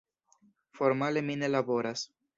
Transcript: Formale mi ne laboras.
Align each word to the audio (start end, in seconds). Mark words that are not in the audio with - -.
Formale 0.79 1.23
mi 1.29 1.37
ne 1.43 1.53
laboras. 1.57 2.07